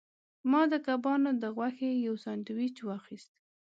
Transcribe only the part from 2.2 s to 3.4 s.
سانډویچ واخیست.